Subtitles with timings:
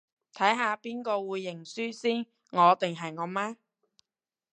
[0.33, 3.57] 睇下邊個會認輸先，我定係我媽